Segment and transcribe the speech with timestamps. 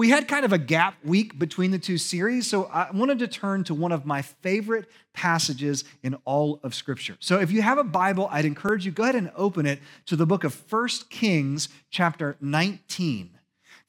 [0.00, 3.28] we had kind of a gap week between the two series, so I wanted to
[3.28, 7.18] turn to one of my favorite passages in all of Scripture.
[7.20, 10.16] So if you have a Bible, I'd encourage you go ahead and open it to
[10.16, 13.39] the book of First Kings, chapter 19.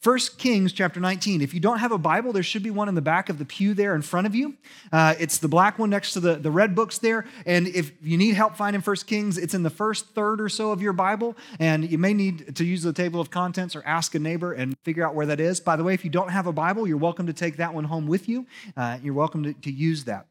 [0.03, 1.43] 1 Kings chapter 19.
[1.43, 3.45] If you don't have a Bible, there should be one in the back of the
[3.45, 4.55] pew there in front of you.
[4.91, 7.27] Uh, it's the black one next to the, the red books there.
[7.45, 10.71] And if you need help finding 1 Kings, it's in the first third or so
[10.71, 11.37] of your Bible.
[11.59, 14.75] And you may need to use the table of contents or ask a neighbor and
[14.83, 15.59] figure out where that is.
[15.59, 17.83] By the way, if you don't have a Bible, you're welcome to take that one
[17.83, 18.47] home with you.
[18.75, 20.25] Uh, you're welcome to, to use that.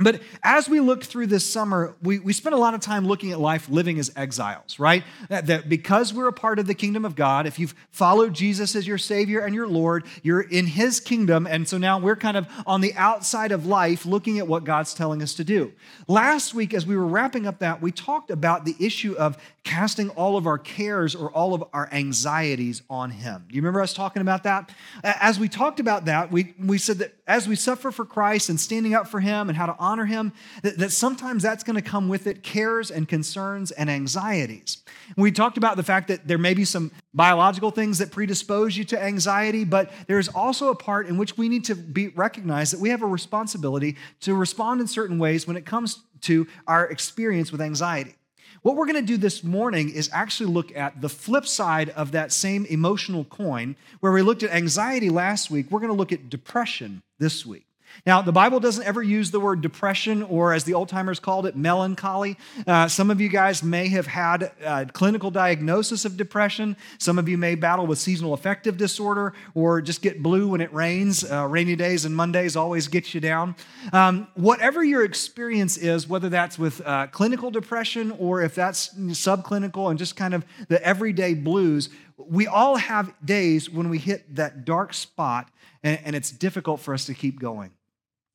[0.00, 3.32] But as we look through this summer, we, we spend a lot of time looking
[3.32, 5.04] at life living as exiles, right?
[5.28, 8.74] That, that, because we're a part of the kingdom of God, if you've followed Jesus
[8.74, 11.46] as your Savior and your Lord, you're in His kingdom.
[11.46, 14.94] And so now we're kind of on the outside of life looking at what God's
[14.94, 15.72] telling us to do.
[16.08, 20.08] Last week, as we were wrapping up that, we talked about the issue of casting
[20.10, 23.44] all of our cares or all of our anxieties on Him.
[23.48, 24.70] Do you remember us talking about that?
[25.04, 28.58] As we talked about that, we, we said that as we suffer for Christ and
[28.58, 31.82] standing up for Him and how to honor Him, that, that sometimes that's going to
[31.82, 34.78] come with it cares and concerns and anxieties.
[35.16, 38.82] We talked about the fact that there may be some biological things that predispose you
[38.86, 42.80] to anxiety, but there's also a part in which we need to be recognize that
[42.80, 47.52] we have a responsibility to respond in certain ways when it comes to our experience
[47.52, 48.16] with anxiety.
[48.62, 52.10] What we're going to do this morning is actually look at the flip side of
[52.10, 53.76] that same emotional coin.
[54.00, 57.66] Where we looked at anxiety last week, we're going to look at depression this week.
[58.06, 61.46] Now, the Bible doesn't ever use the word depression, or as the old timers called
[61.46, 62.38] it, melancholy.
[62.66, 66.76] Uh, some of you guys may have had a clinical diagnosis of depression.
[66.98, 70.72] Some of you may battle with seasonal affective disorder, or just get blue when it
[70.72, 71.24] rains.
[71.30, 73.54] Uh, rainy days and Mondays always get you down.
[73.92, 79.90] Um, whatever your experience is, whether that's with uh, clinical depression or if that's subclinical
[79.90, 84.64] and just kind of the everyday blues, we all have days when we hit that
[84.64, 85.50] dark spot
[85.82, 87.72] and, and it's difficult for us to keep going.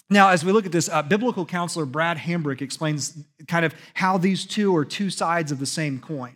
[0.09, 4.17] Now, as we look at this, uh, biblical counselor Brad Hambrick explains kind of how
[4.17, 6.35] these two are two sides of the same coin.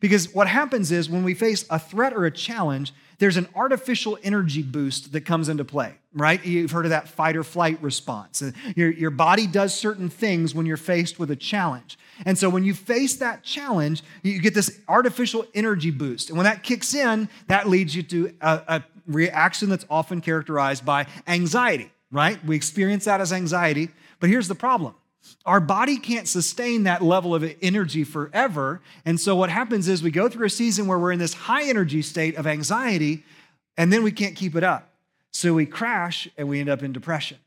[0.00, 4.18] Because what happens is when we face a threat or a challenge, there's an artificial
[4.22, 6.44] energy boost that comes into play, right?
[6.44, 8.42] You've heard of that fight or flight response.
[8.74, 11.98] Your, your body does certain things when you're faced with a challenge.
[12.24, 16.30] And so when you face that challenge, you get this artificial energy boost.
[16.30, 20.84] And when that kicks in, that leads you to a, a reaction that's often characterized
[20.84, 22.44] by anxiety right?
[22.44, 23.90] We experience that as anxiety.
[24.18, 24.94] But here's the problem
[25.44, 28.80] our body can't sustain that level of energy forever.
[29.04, 31.68] And so what happens is we go through a season where we're in this high
[31.68, 33.22] energy state of anxiety,
[33.76, 34.90] and then we can't keep it up.
[35.32, 37.38] So we crash and we end up in depression.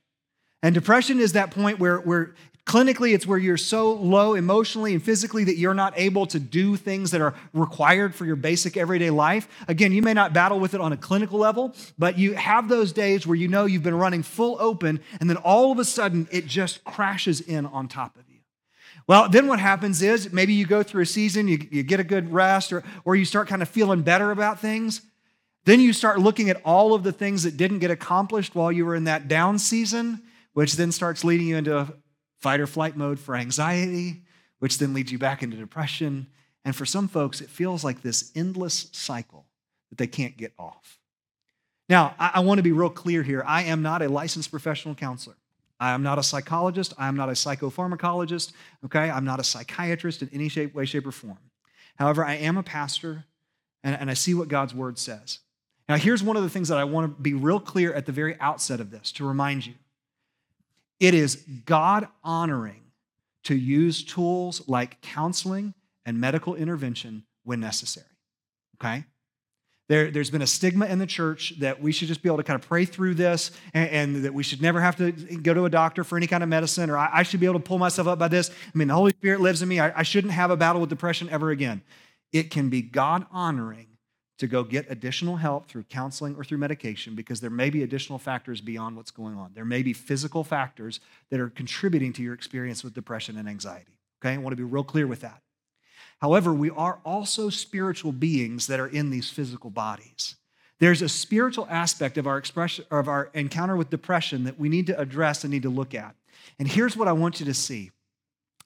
[0.62, 2.35] And depression is that point where, where
[2.66, 6.78] Clinically, it's where you're so low emotionally and physically that you're not able to do
[6.78, 9.50] things that are required for your basic everyday life.
[9.68, 12.94] Again, you may not battle with it on a clinical level, but you have those
[12.94, 16.25] days where you know you've been running full open, and then all of a sudden
[16.31, 18.40] it just crashes in on top of you.
[19.07, 22.06] Well, then what happens is maybe you go through a season, you, you get a
[22.06, 25.01] good rest, or, or you start kind of feeling better about things.
[25.66, 28.85] Then you start looking at all of the things that didn't get accomplished while you
[28.85, 30.22] were in that down season,
[30.53, 31.94] which then starts leading you into
[32.44, 34.22] fight or flight mode for anxiety,
[34.59, 36.28] which then leads you back into depression.
[36.66, 39.46] And for some folks, it feels like this endless cycle
[39.90, 41.00] that they can't get off.
[41.88, 43.44] Now, I, I want to be real clear here.
[43.48, 45.38] I am not a licensed professional counselor.
[45.80, 46.94] I am not a psychologist.
[46.98, 48.52] I am not a psychopharmacologist.
[48.86, 49.10] Okay?
[49.10, 51.40] I'm not a psychiatrist in any shape, way, shape, or form.
[51.96, 53.24] However, I am a pastor
[53.84, 55.40] and, and I see what God's word says.
[55.88, 58.12] Now, here's one of the things that I want to be real clear at the
[58.12, 59.75] very outset of this to remind you
[61.03, 62.80] it is God honoring
[63.44, 65.74] to use tools like counseling
[66.06, 68.08] and medical intervention when necessary.
[68.78, 69.03] Okay?
[69.90, 72.44] There, has been a stigma in the church that we should just be able to
[72.44, 75.66] kind of pray through this and, and, that we should never have to go to
[75.66, 77.80] a doctor for any kind of medicine or I, I, should be able to pull
[77.80, 78.50] myself up by this.
[78.50, 79.81] I mean, the Holy Spirit lives in me.
[79.81, 81.81] I, I shouldn't have a battle with depression ever again.
[82.31, 83.88] It can be God honoring
[84.44, 88.19] to go get additional help through counseling or through medication because there may be additional
[88.19, 89.51] factors beyond what's going on.
[89.54, 91.00] There may be physical factors
[91.30, 93.98] that are contributing to your experience with depression and anxiety.
[94.22, 95.42] Okay, I want to be real clear with that.
[96.19, 100.36] However, we are also spiritual beings that are in these physical bodies.
[100.80, 104.88] There's a spiritual aspect of our expression of our encounter with depression that we need
[104.88, 106.16] to address and need to look at.
[106.60, 107.92] And here's what I want you to see.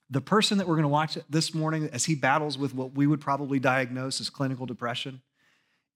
[0.09, 3.05] The person that we're going to watch this morning as he battles with what we
[3.05, 5.21] would probably diagnose as clinical depression,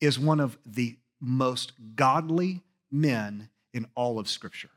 [0.02, 2.62] is one of the most godly
[2.92, 4.72] men in all of Scripture.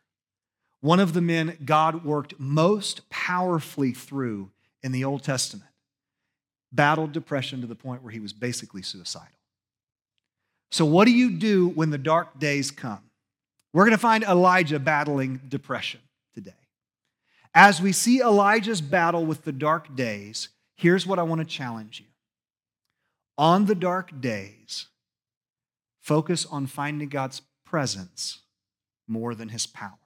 [0.80, 4.50] One of the men God worked most powerfully through
[4.82, 5.70] in the Old Testament
[6.70, 9.28] battled depression to the point where he was basically suicidal.
[10.70, 13.00] So, what do you do when the dark days come?
[13.72, 16.00] We're going to find Elijah battling depression
[16.34, 16.52] today.
[17.54, 22.00] As we see Elijah's battle with the dark days, here's what I want to challenge
[22.00, 22.06] you.
[23.38, 24.86] On the dark days,
[26.04, 28.40] focus on finding God's presence
[29.08, 29.98] more than his power.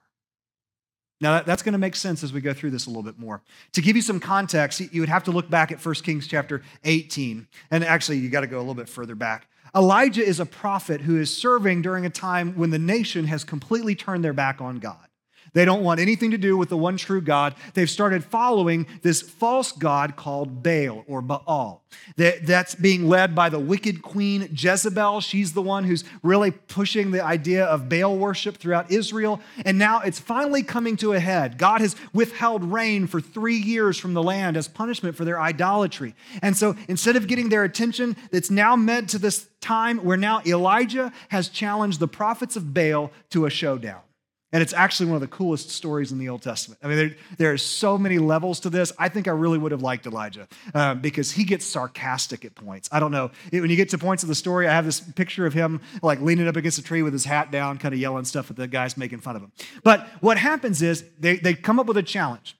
[1.21, 3.43] Now, that's going to make sense as we go through this a little bit more.
[3.73, 6.63] To give you some context, you would have to look back at 1 Kings chapter
[6.85, 7.45] 18.
[7.71, 9.49] And actually, you got to go a little bit further back.
[9.75, 13.93] Elijah is a prophet who is serving during a time when the nation has completely
[13.93, 15.08] turned their back on God.
[15.53, 17.55] They don't want anything to do with the one true God.
[17.73, 21.83] They've started following this false God called Baal or Baal.
[22.15, 25.21] That's being led by the wicked queen Jezebel.
[25.21, 29.39] She's the one who's really pushing the idea of Baal worship throughout Israel.
[29.65, 31.57] And now it's finally coming to a head.
[31.57, 36.15] God has withheld rain for three years from the land as punishment for their idolatry.
[36.41, 40.41] And so instead of getting their attention, it's now meant to this time where now
[40.45, 44.01] Elijah has challenged the prophets of Baal to a showdown.
[44.51, 46.79] And it's actually one of the coolest stories in the Old Testament.
[46.83, 48.91] I mean, there, there are so many levels to this.
[48.97, 52.89] I think I really would have liked Elijah um, because he gets sarcastic at points.
[52.91, 53.29] I don't know.
[53.51, 56.19] When you get to points of the story, I have this picture of him like
[56.19, 58.67] leaning up against a tree with his hat down, kind of yelling stuff at the
[58.67, 59.51] guys making fun of him.
[59.83, 62.57] But what happens is they, they come up with a challenge.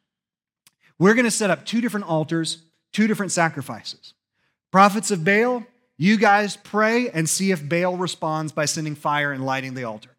[1.00, 2.63] We're going to set up two different altars,
[2.94, 4.13] two different sacrifices.
[4.71, 5.63] Prophets of Baal,
[5.97, 10.12] you guys pray and see if Baal responds by sending fire and lighting the altar.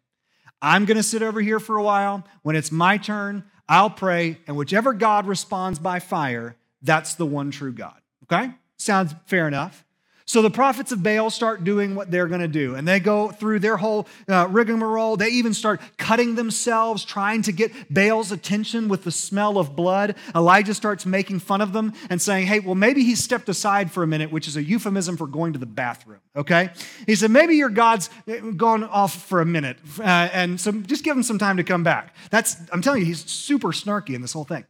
[0.61, 2.23] I'm going to sit over here for a while.
[2.43, 7.51] When it's my turn, I'll pray, and whichever God responds by fire, that's the one
[7.51, 7.99] true God.
[8.23, 8.51] Okay?
[8.77, 9.85] Sounds fair enough.
[10.31, 13.31] So the prophets of Baal start doing what they're going to do, and they go
[13.31, 15.17] through their whole uh, rigmarole.
[15.17, 20.15] They even start cutting themselves, trying to get Baal's attention with the smell of blood.
[20.33, 24.03] Elijah starts making fun of them and saying, Hey, well, maybe he stepped aside for
[24.03, 26.69] a minute, which is a euphemism for going to the bathroom, okay?
[27.05, 28.09] He said, Maybe your God's
[28.55, 31.83] gone off for a minute, uh, and so just give him some time to come
[31.83, 32.15] back.
[32.29, 34.63] That's, I'm telling you, he's super snarky in this whole thing.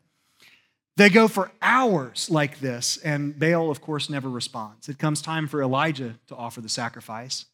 [0.98, 4.90] They go for hours like this, and Baal, of course, never responds.
[4.90, 7.46] It comes time for Elijah to offer the sacrifice.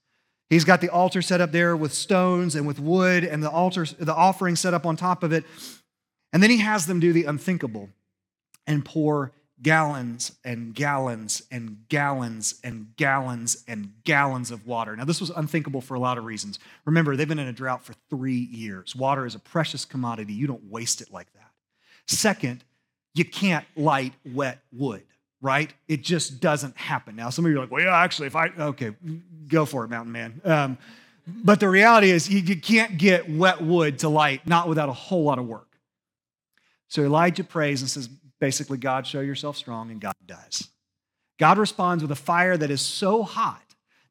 [0.50, 3.86] He's got the altar set up there with stones and with wood, and the altar,
[3.86, 5.44] the offering set up on top of it.
[6.34, 7.90] And then he has them do the unthinkable
[8.66, 9.32] and pour
[9.62, 14.96] gallons and gallons and gallons and gallons and gallons of water.
[14.96, 16.60] Now, this was unthinkable for a lot of reasons.
[16.86, 18.96] Remember, they've been in a drought for three years.
[18.96, 20.34] Water is a precious commodity.
[20.34, 21.52] You don't waste it like that.
[22.08, 22.64] Second,
[23.18, 25.04] you can't light wet wood,
[25.42, 25.74] right?
[25.88, 27.16] It just doesn't happen.
[27.16, 28.94] Now, some of you are like, well, yeah, actually, if I, okay,
[29.48, 30.42] go for it, mountain man.
[30.44, 30.78] Um,
[31.28, 34.94] but the reality is, you, you can't get wet wood to light, not without a
[34.94, 35.68] whole lot of work.
[36.88, 38.08] So Elijah prays and says,
[38.40, 40.70] basically, God, show yourself strong, and God does.
[41.38, 43.62] God responds with a fire that is so hot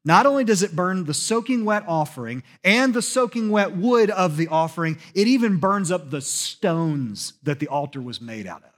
[0.07, 4.37] not only does it burn the soaking wet offering and the soaking wet wood of
[4.37, 8.76] the offering, it even burns up the stones that the altar was made out of.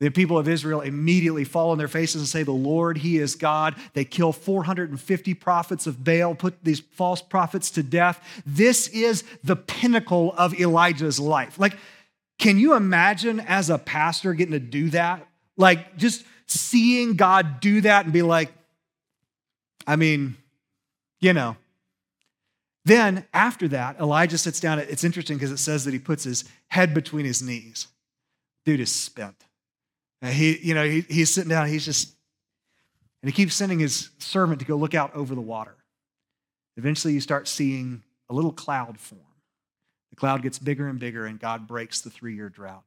[0.00, 3.36] The people of Israel immediately fall on their faces and say, The Lord, He is
[3.36, 3.76] God.
[3.92, 8.42] They kill 450 prophets of Baal, put these false prophets to death.
[8.44, 11.58] This is the pinnacle of Elijah's life.
[11.58, 11.76] Like,
[12.38, 15.26] can you imagine as a pastor getting to do that?
[15.56, 18.52] Like, just seeing God do that and be like,
[19.86, 20.36] I mean,
[21.20, 21.56] you know.
[22.84, 24.78] Then after that, Elijah sits down.
[24.78, 27.86] It's interesting because it says that he puts his head between his knees.
[28.66, 29.43] Dude is spent.
[30.24, 32.14] And he, you know, he, he's sitting down, he's just,
[33.22, 35.76] and he keeps sending his servant to go look out over the water.
[36.78, 39.20] Eventually, you start seeing a little cloud form.
[40.08, 42.84] The cloud gets bigger and bigger, and God breaks the three year drought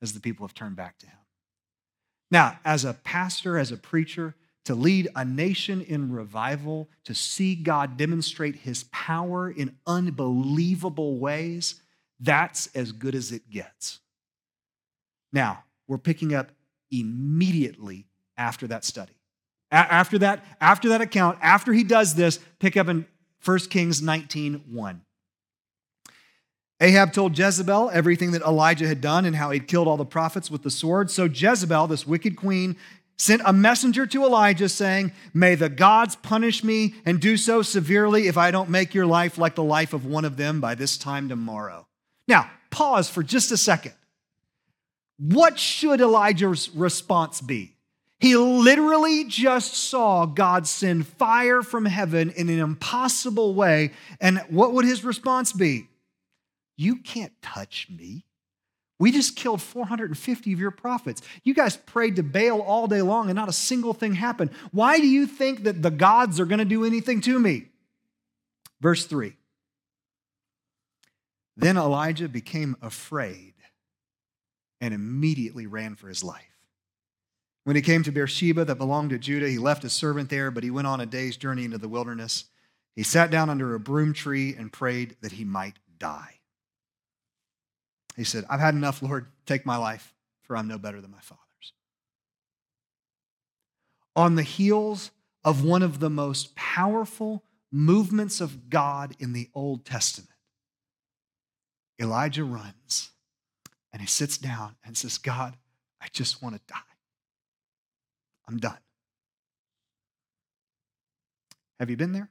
[0.00, 1.18] as the people have turned back to him.
[2.30, 7.54] Now, as a pastor, as a preacher, to lead a nation in revival, to see
[7.54, 11.82] God demonstrate his power in unbelievable ways,
[12.18, 14.00] that's as good as it gets.
[15.34, 16.52] Now, we're picking up
[16.90, 19.12] immediately after that study.
[19.70, 23.06] A- after that, after that account, after he does this, pick up in
[23.44, 25.00] 1 Kings 19 1.
[26.80, 30.50] Ahab told Jezebel everything that Elijah had done and how he'd killed all the prophets
[30.50, 31.10] with the sword.
[31.10, 32.76] So Jezebel, this wicked queen,
[33.16, 38.28] sent a messenger to Elijah saying, May the gods punish me and do so severely
[38.28, 40.96] if I don't make your life like the life of one of them by this
[40.96, 41.88] time tomorrow.
[42.28, 43.94] Now, pause for just a second.
[45.18, 47.74] What should Elijah's response be?
[48.20, 53.92] He literally just saw God send fire from heaven in an impossible way.
[54.20, 55.88] And what would his response be?
[56.76, 58.24] You can't touch me.
[59.00, 61.22] We just killed 450 of your prophets.
[61.44, 64.50] You guys prayed to Baal all day long and not a single thing happened.
[64.72, 67.66] Why do you think that the gods are going to do anything to me?
[68.80, 69.34] Verse 3
[71.56, 73.54] Then Elijah became afraid
[74.80, 76.44] and immediately ran for his life.
[77.64, 80.64] When he came to Beersheba that belonged to Judah, he left his servant there, but
[80.64, 82.44] he went on a day's journey into the wilderness.
[82.96, 86.38] He sat down under a broom tree and prayed that he might die.
[88.16, 89.26] He said, I've had enough, Lord.
[89.46, 91.44] Take my life, for I'm no better than my father's.
[94.16, 95.10] On the heels
[95.44, 100.30] of one of the most powerful movements of God in the Old Testament,
[102.00, 103.10] Elijah runs
[103.92, 105.56] and he sits down and says, God,
[106.00, 106.78] I just want to die.
[108.46, 108.78] I'm done.
[111.78, 112.30] Have you been there?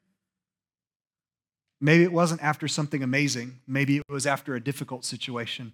[1.80, 3.60] Maybe it wasn't after something amazing.
[3.68, 5.74] Maybe it was after a difficult situation.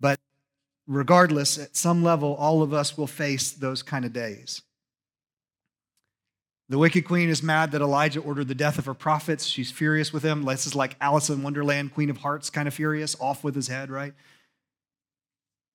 [0.00, 0.18] But
[0.86, 4.62] regardless, at some level, all of us will face those kind of days.
[6.68, 9.46] The wicked queen is mad that Elijah ordered the death of her prophets.
[9.46, 10.42] She's furious with him.
[10.44, 13.68] This is like Alice in Wonderland, Queen of Hearts kind of furious, off with his
[13.68, 14.12] head, right?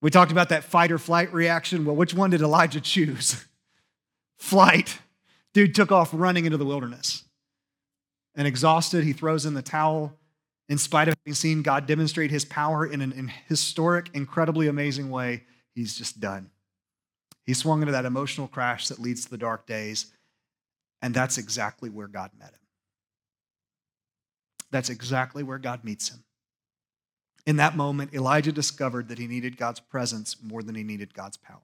[0.03, 1.85] We talked about that fight or flight reaction.
[1.85, 3.45] Well, which one did Elijah choose?
[4.37, 4.99] Flight.
[5.53, 7.23] Dude took off running into the wilderness.
[8.35, 10.19] And exhausted, he throws in the towel.
[10.67, 15.43] In spite of having seen God demonstrate his power in an historic, incredibly amazing way,
[15.73, 16.49] he's just done.
[17.45, 20.07] He swung into that emotional crash that leads to the dark days.
[21.01, 22.59] And that's exactly where God met him.
[24.69, 26.25] That's exactly where God meets him.
[27.45, 31.37] In that moment, Elijah discovered that he needed God's presence more than he needed God's
[31.37, 31.59] power.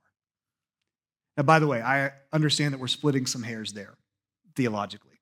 [1.37, 3.95] Now, by the way, I understand that we're splitting some hairs there
[4.55, 5.21] theologically.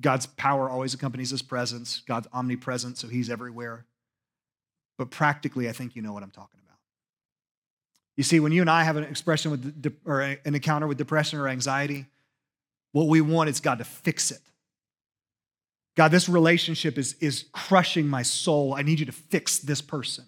[0.00, 3.84] God's power always accompanies his presence, God's omnipresent, so he's everywhere.
[4.96, 6.78] But practically, I think you know what I'm talking about.
[8.16, 11.38] You see, when you and I have an expression with or an encounter with depression
[11.38, 12.06] or anxiety,
[12.92, 14.40] what we want is God to fix it.
[15.94, 18.74] God, this relationship is, is crushing my soul.
[18.74, 20.24] I need you to fix this person.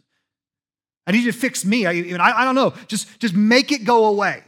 [1.06, 1.86] I need you to fix me.
[1.86, 2.74] I, I, I don't know.
[2.86, 4.42] Just, just make it go away.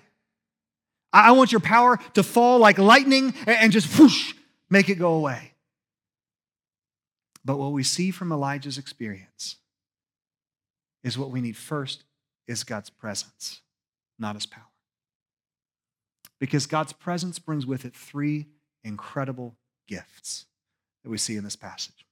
[1.12, 4.34] I, I want your power to fall like lightning and, and just whoosh,
[4.68, 5.52] make it go away.
[7.44, 9.56] But what we see from Elijah's experience
[11.04, 12.04] is what we need first
[12.48, 13.60] is God's presence,
[14.18, 14.64] not his power.
[16.38, 18.46] Because God's presence brings with it three
[18.84, 19.56] incredible
[19.88, 20.46] gifts
[21.06, 22.04] that we see in this passage.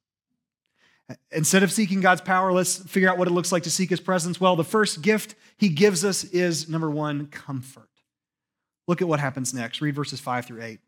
[1.32, 3.98] Instead of seeking God's power, let's figure out what it looks like to seek his
[3.98, 4.40] presence.
[4.40, 7.88] Well, the first gift he gives us is number one, comfort.
[8.86, 9.80] Look at what happens next.
[9.80, 10.78] Read verses five through eight.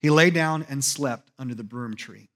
[0.00, 2.30] He lay down and slept under the broom tree.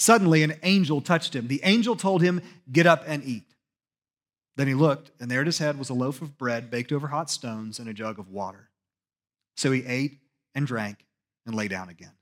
[0.00, 1.46] Suddenly, an angel touched him.
[1.46, 3.44] The angel told him, Get up and eat.
[4.56, 7.06] Then he looked, and there at his head was a loaf of bread baked over
[7.06, 8.68] hot stones and a jug of water.
[9.56, 10.18] So he ate
[10.56, 11.06] and drank
[11.46, 12.12] and lay down again.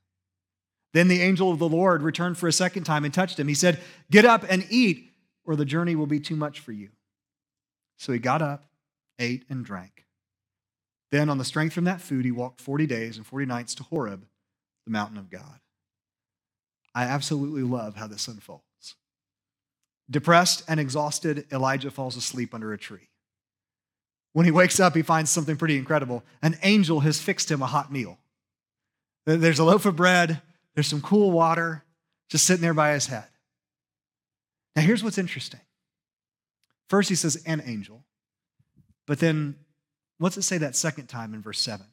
[0.93, 3.47] Then the angel of the Lord returned for a second time and touched him.
[3.47, 3.79] He said,
[4.09, 5.11] Get up and eat,
[5.45, 6.89] or the journey will be too much for you.
[7.97, 8.65] So he got up,
[9.19, 10.05] ate, and drank.
[11.11, 13.83] Then, on the strength from that food, he walked 40 days and 40 nights to
[13.83, 14.25] Horeb,
[14.85, 15.59] the mountain of God.
[16.95, 18.95] I absolutely love how this unfolds.
[20.09, 23.09] Depressed and exhausted, Elijah falls asleep under a tree.
[24.33, 26.23] When he wakes up, he finds something pretty incredible.
[26.41, 28.17] An angel has fixed him a hot meal.
[29.25, 30.41] There's a loaf of bread,
[30.75, 31.83] there's some cool water
[32.29, 33.27] just sitting there by his head.
[34.75, 35.59] Now, here's what's interesting.
[36.89, 38.05] First, he says, an angel.
[39.05, 39.55] But then,
[40.17, 41.85] what's it say that second time in verse 7?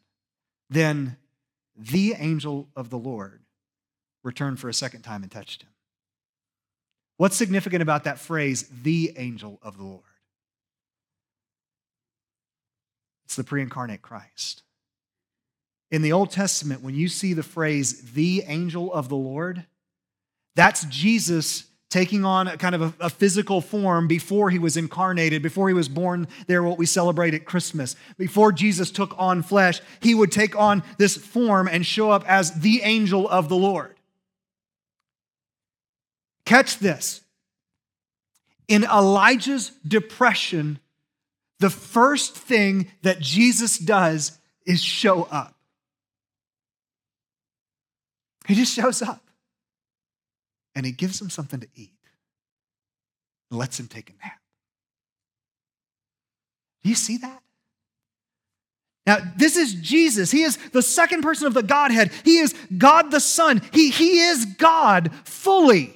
[0.71, 1.17] Then
[1.77, 3.41] the angel of the Lord
[4.23, 5.71] returned for a second time and touched him.
[7.17, 10.03] What's significant about that phrase, the angel of the Lord?
[13.25, 14.63] It's the pre incarnate Christ.
[15.91, 19.65] In the Old Testament, when you see the phrase, the angel of the Lord,
[20.55, 25.43] that's Jesus taking on a kind of a, a, physical form before he was incarnated,
[25.43, 27.97] before he was born there, what we celebrate at Christmas.
[28.19, 32.61] Before Jesus took on flesh, he would take on this form and show up as
[32.61, 33.95] the angel of the Lord.
[36.45, 37.23] Catch this.
[38.69, 40.79] In Elijah's depression,
[41.59, 45.55] the first thing that Jesus does is show up.
[48.49, 49.23] He just shows up
[50.75, 51.93] and he gives him something to eat
[53.51, 54.41] and lets him take a nap.
[56.83, 57.43] Do you see that?
[59.07, 60.31] Now, this is Jesus.
[60.31, 62.11] He is the second person of the Godhead.
[62.25, 63.63] He is God the Son.
[63.73, 65.95] He, he is God fully.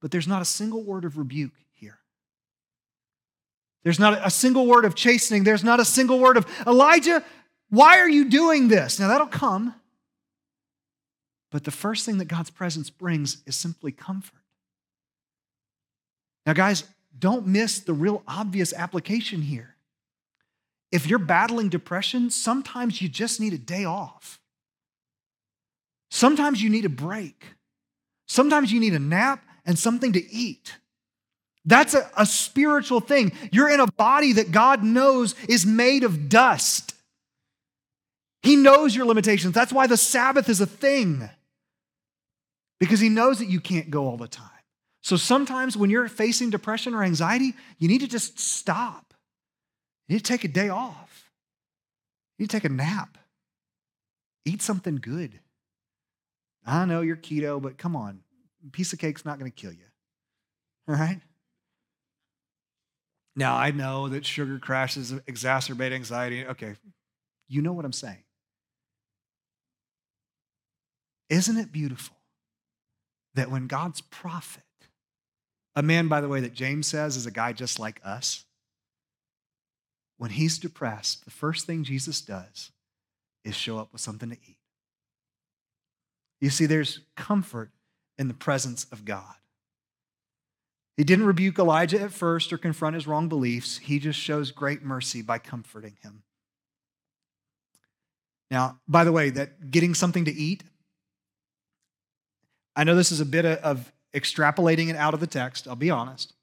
[0.00, 1.98] But there's not a single word of rebuke here.
[3.82, 5.42] There's not a single word of chastening.
[5.42, 7.24] There's not a single word of, Elijah,
[7.68, 9.00] why are you doing this?
[9.00, 9.74] Now, that'll come.
[11.52, 14.40] But the first thing that God's presence brings is simply comfort.
[16.46, 16.84] Now, guys,
[17.16, 19.76] don't miss the real obvious application here.
[20.90, 24.40] If you're battling depression, sometimes you just need a day off.
[26.10, 27.44] Sometimes you need a break.
[28.26, 30.74] Sometimes you need a nap and something to eat.
[31.64, 33.32] That's a, a, spiritual thing.
[33.52, 36.94] You're in a body that God knows is made of dust.
[38.42, 39.54] He knows your limitations.
[39.54, 41.30] That's why the Sabbath is a thing,
[42.82, 44.48] because He knows that you can't go all the time.
[45.02, 49.14] So sometimes when you're facing depression or anxiety, you need to just stop.
[50.08, 51.30] You need to take a day off.
[52.36, 53.18] You need to take a nap.
[54.44, 55.38] Eat something good.
[56.66, 58.18] I know you're keto, but come on.
[58.72, 59.86] Piece of cake's not going to kill you.
[60.88, 61.20] All right?
[63.36, 66.44] Now, I know that sugar crashes exacerbate anxiety.
[66.44, 66.74] Okay,
[67.46, 68.24] you know what I'm saying.
[71.30, 72.16] Isn't it beautiful
[73.34, 74.62] that when God's prophet,
[75.74, 78.44] a man, by the way, that James says is a guy just like us,
[80.18, 82.70] when he's depressed, the first thing Jesus does
[83.44, 84.58] is show up with something to eat.
[86.40, 87.70] You see, there's comfort
[88.18, 89.34] in the presence of God.
[90.96, 93.78] He didn't rebuke Elijah at first or confront his wrong beliefs.
[93.78, 96.22] He just shows great mercy by comforting him.
[98.50, 100.62] Now, by the way, that getting something to eat,
[102.74, 105.90] I know this is a bit of extrapolating it out of the text, I'll be
[105.90, 106.34] honest.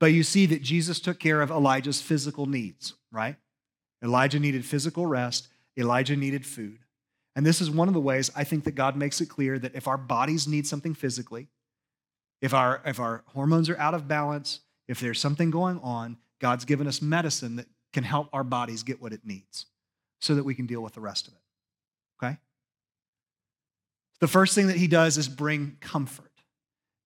[0.00, 3.36] But you see that Jesus took care of Elijah's physical needs, right?
[4.02, 6.78] Elijah needed physical rest, Elijah needed food.
[7.34, 9.74] And this is one of the ways I think that God makes it clear that
[9.74, 11.48] if our bodies need something physically,
[12.40, 16.64] if our, if our hormones are out of balance, if there's something going on, God's
[16.64, 19.66] given us medicine that can help our bodies get what it needs
[20.20, 21.40] so that we can deal with the rest of it.
[24.20, 26.24] The first thing that he does is bring comfort.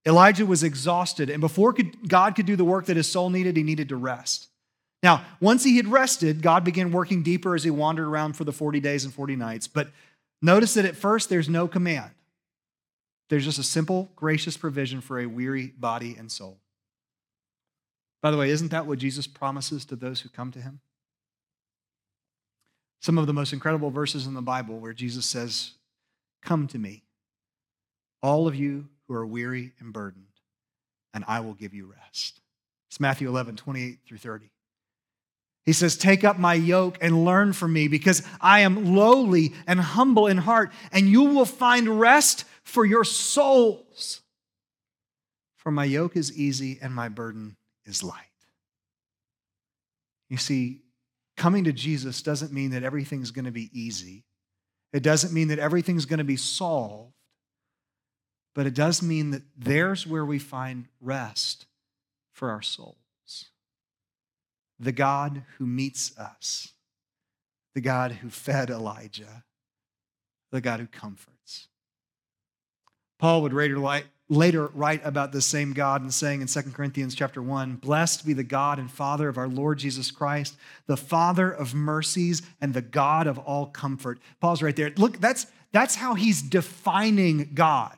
[0.07, 1.75] Elijah was exhausted, and before
[2.07, 4.49] God could do the work that his soul needed, he needed to rest.
[5.03, 8.53] Now, once he had rested, God began working deeper as he wandered around for the
[8.53, 9.67] 40 days and 40 nights.
[9.67, 9.91] But
[10.41, 12.11] notice that at first, there's no command.
[13.29, 16.59] There's just a simple, gracious provision for a weary body and soul.
[18.23, 20.81] By the way, isn't that what Jesus promises to those who come to him?
[23.01, 25.73] Some of the most incredible verses in the Bible where Jesus says,
[26.43, 27.02] Come to me,
[28.23, 30.27] all of you who are weary and burdened,
[31.13, 32.41] and I will give you rest.
[32.91, 34.51] It's Matthew 11, 28 through 30.
[35.65, 39.81] He says, Take up my yoke and learn from me, because I am lowly and
[39.81, 44.21] humble in heart, and you will find rest for your souls.
[45.57, 48.19] For my yoke is easy and my burden is light.
[50.29, 50.81] You see,
[51.37, 54.25] coming to Jesus doesn't mean that everything's going to be easy.
[54.93, 57.13] It doesn't mean that everything's going to be solved,
[58.55, 61.67] but it does mean that there's where we find rest
[62.33, 62.97] for our souls.
[64.79, 66.73] The God who meets us,
[67.75, 69.45] the God who fed Elijah,
[70.51, 71.69] the God who comforts.
[73.19, 73.53] Paul would
[74.29, 78.33] later, write about the same God and saying in 2 Corinthians chapter 1, Blessed be
[78.33, 82.83] the God and Father of our Lord Jesus Christ, the Father of mercies and the
[82.83, 84.19] God of all comfort.
[84.41, 84.93] Paul's right there.
[84.97, 87.97] Look, that's, that's how he's defining God.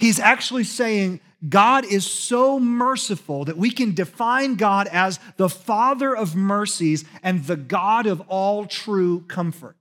[0.00, 6.16] He's actually saying God is so merciful that we can define God as the Father
[6.16, 9.76] of mercies and the God of all true comfort.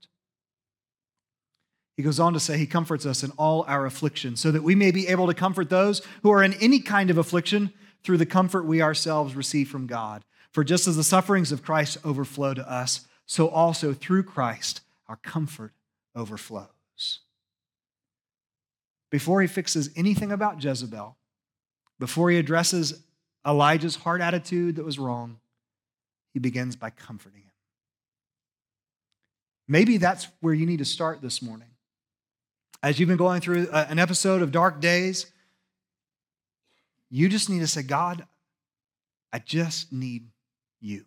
[1.95, 4.75] He goes on to say, He comforts us in all our affliction, so that we
[4.75, 8.25] may be able to comfort those who are in any kind of affliction through the
[8.25, 10.23] comfort we ourselves receive from God.
[10.51, 15.17] For just as the sufferings of Christ overflow to us, so also through Christ our
[15.17, 15.73] comfort
[16.15, 17.19] overflows.
[19.09, 21.17] Before he fixes anything about Jezebel,
[21.99, 23.03] before he addresses
[23.45, 25.39] Elijah's heart attitude that was wrong,
[26.33, 27.51] he begins by comforting him.
[29.67, 31.69] Maybe that's where you need to start this morning
[32.81, 35.25] as you've been going through uh, an episode of Dark Days,
[37.09, 38.25] you just need to say, God,
[39.33, 40.27] I just need
[40.79, 41.05] you.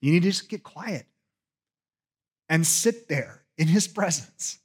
[0.00, 1.06] You need to just get quiet
[2.48, 4.58] and sit there in his presence,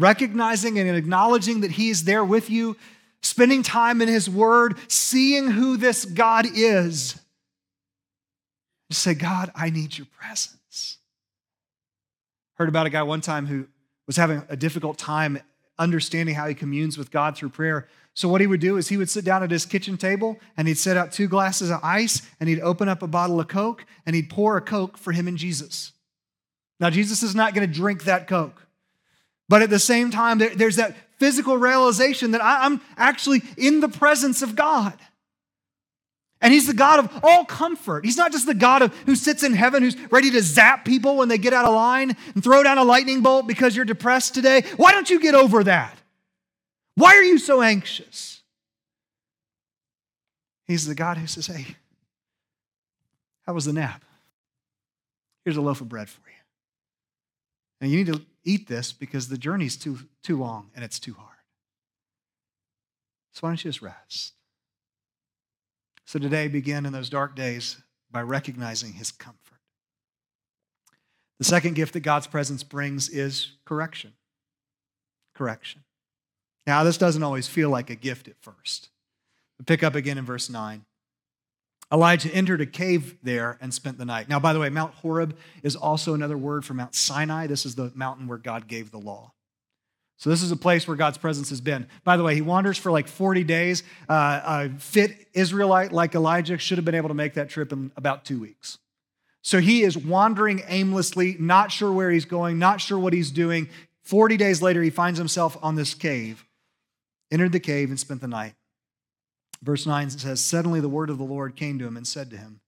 [0.00, 2.76] recognizing and acknowledging that he is there with you,
[3.22, 7.20] spending time in his word, seeing who this God is.
[8.90, 10.98] Just say, God, I need your presence.
[12.54, 13.68] Heard about a guy one time who
[14.06, 15.38] was having a difficult time
[15.78, 17.88] understanding how he communes with God through prayer.
[18.12, 20.66] So, what he would do is he would sit down at his kitchen table and
[20.66, 23.86] he'd set out two glasses of ice and he'd open up a bottle of Coke
[24.04, 25.92] and he'd pour a Coke for him and Jesus.
[26.80, 28.66] Now, Jesus is not going to drink that Coke.
[29.50, 33.80] But at the same time, there, there's that physical realization that I, I'm actually in
[33.80, 34.96] the presence of God.
[36.40, 38.04] And he's the God of all comfort.
[38.04, 41.16] He's not just the God of who sits in heaven who's ready to zap people
[41.16, 44.34] when they get out of line and throw down a lightning bolt because you're depressed
[44.34, 44.62] today.
[44.76, 45.98] Why don't you get over that?
[46.94, 48.42] Why are you so anxious?
[50.68, 51.74] He's the God who says, Hey,
[53.48, 54.04] how was the nap?
[55.44, 56.36] Here's a loaf of bread for you.
[57.80, 61.14] And you need to eat this because the journey's too, too long and it's too
[61.14, 61.28] hard.
[63.32, 64.34] So why don't you just rest?
[66.04, 67.76] So today, begin in those dark days
[68.10, 69.60] by recognizing his comfort.
[71.38, 74.14] The second gift that God's presence brings is correction.
[75.36, 75.84] Correction.
[76.66, 78.90] Now, this doesn't always feel like a gift at first.
[79.56, 80.84] But pick up again in verse 9.
[81.92, 84.28] Elijah entered a cave there and spent the night.
[84.28, 87.48] Now, by the way, Mount Horeb is also another word for Mount Sinai.
[87.48, 89.32] This is the mountain where God gave the law.
[90.16, 91.88] So, this is a place where God's presence has been.
[92.04, 93.82] By the way, he wanders for like 40 days.
[94.08, 97.90] Uh, a fit Israelite like Elijah should have been able to make that trip in
[97.96, 98.78] about two weeks.
[99.42, 103.70] So, he is wandering aimlessly, not sure where he's going, not sure what he's doing.
[104.02, 106.44] 40 days later, he finds himself on this cave,
[107.30, 108.54] entered the cave, and spent the night.
[109.62, 112.36] Verse 9 says, Suddenly the word of the Lord came to him and said to
[112.36, 112.60] him,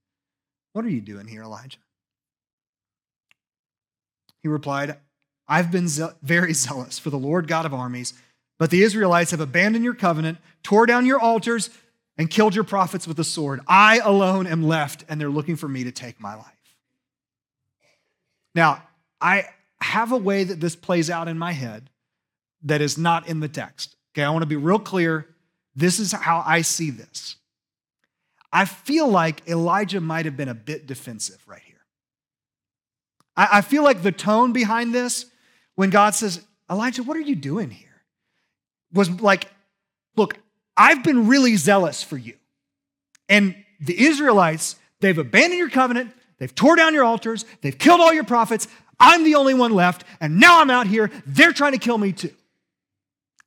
[0.72, 1.78] What are you doing here, Elijah?
[4.42, 4.96] He replied,
[5.48, 5.88] I've been
[6.22, 8.14] very zealous for the Lord God of armies,
[8.58, 11.70] but the Israelites have abandoned your covenant, tore down your altars,
[12.18, 13.60] and killed your prophets with the sword.
[13.66, 16.46] I alone am left, and they're looking for me to take my life.
[18.54, 18.82] Now,
[19.20, 19.46] I
[19.80, 21.88] have a way that this plays out in my head
[22.64, 23.96] that is not in the text.
[24.14, 25.31] Okay, I want to be real clear
[25.74, 27.36] this is how I see this.
[28.52, 31.72] I feel like Elijah might have been a bit defensive right here.
[33.34, 35.24] I, feel like the tone behind this,
[35.74, 38.02] when God says, Elijah, what are you doing here?
[38.92, 39.50] Was like,
[40.16, 40.36] look,
[40.76, 42.34] I've been really zealous for you.
[43.30, 48.12] And the Israelites, they've abandoned your covenant, they've tore down your altars, they've killed all
[48.12, 48.68] your prophets.
[49.00, 51.10] I'm the only one left, and now I'm out here.
[51.26, 52.34] They're trying to kill me too.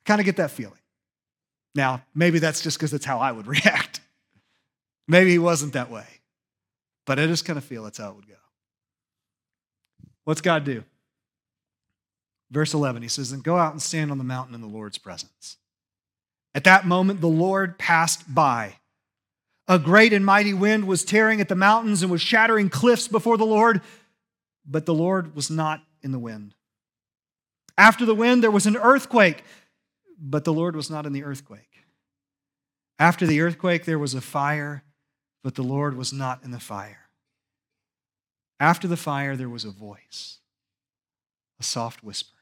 [0.06, 0.80] Kind of get that feeling.
[1.76, 4.00] Now, maybe that's just because that's how I would react.
[5.08, 6.08] maybe he wasn't that way.
[7.06, 8.34] But I just kind of feel that's how it would go.
[10.24, 10.84] What's God do?
[12.50, 14.98] Verse 11, he says, Then go out and stand on the mountain in the Lord's
[14.98, 15.58] presence.
[16.56, 18.76] At that moment, the Lord passed by.
[19.68, 23.36] A great and mighty wind was tearing at the mountains and was shattering cliffs before
[23.38, 23.82] the Lord,
[24.66, 26.54] but the Lord was not in the wind.
[27.78, 29.44] After the wind, there was an earthquake
[30.20, 31.86] but the Lord was not in the earthquake.
[32.98, 34.84] After the earthquake, there was a fire,
[35.44, 37.10] but the Lord was not in the fire.
[38.60, 40.40] After the fire, there was a voice,
[41.60, 42.38] a soft whisper.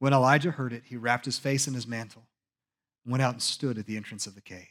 [0.00, 2.26] When Elijah heard it, he wrapped his face in his mantle
[3.04, 4.66] and went out and stood at the entrance of the cave.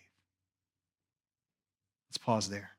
[2.10, 2.72] Let's pause there.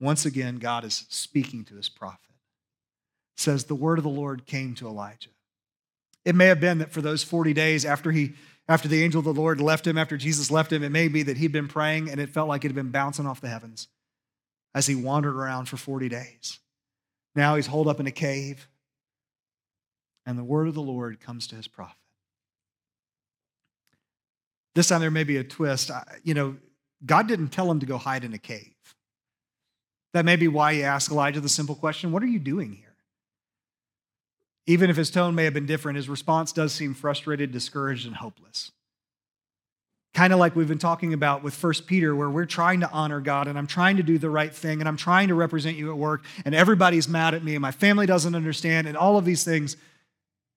[0.00, 2.20] Once again, God is speaking to his prophet.
[3.36, 5.30] It says, The word of the Lord came to Elijah.
[6.24, 8.34] It may have been that for those 40 days after he
[8.68, 11.24] after the angel of the Lord left him, after Jesus left him, it may be
[11.24, 13.88] that he'd been praying and it felt like it had been bouncing off the heavens
[14.74, 16.60] as he wandered around for 40 days.
[17.34, 18.68] Now he's holed up in a cave,
[20.24, 21.96] and the word of the Lord comes to his prophet.
[24.74, 25.90] This time there may be a twist.
[26.22, 26.56] You know,
[27.04, 28.74] God didn't tell him to go hide in a cave.
[30.12, 32.89] That may be why he asked Elijah the simple question What are you doing here?
[34.70, 38.14] Even if his tone may have been different, his response does seem frustrated, discouraged, and
[38.14, 38.70] hopeless.
[40.14, 43.20] Kind of like we've been talking about with First Peter, where we're trying to honor
[43.20, 45.90] God and I'm trying to do the right thing and I'm trying to represent you
[45.90, 49.24] at work and everybody's mad at me and my family doesn't understand and all of
[49.24, 49.76] these things.